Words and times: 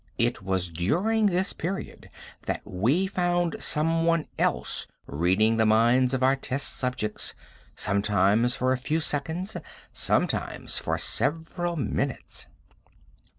It 0.17 0.41
was 0.41 0.69
during 0.69 1.27
this 1.27 1.53
period 1.53 2.09
that 2.47 2.61
we 2.65 3.05
found 3.05 3.61
someone 3.61 4.25
else 4.39 4.87
reading 5.05 5.57
the 5.57 5.65
minds 5.67 6.15
of 6.15 6.23
our 6.23 6.35
test 6.35 6.69
subjects 6.75 7.35
sometimes 7.75 8.55
for 8.55 8.73
a 8.73 8.79
few 8.79 8.99
seconds, 8.99 9.55
sometimes 9.93 10.79
for 10.79 10.97
several 10.97 11.75
minutes." 11.75 12.47